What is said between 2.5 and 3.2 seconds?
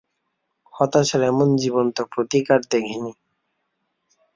আর দেখিনি।